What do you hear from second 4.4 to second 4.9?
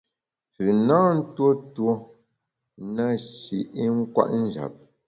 njap.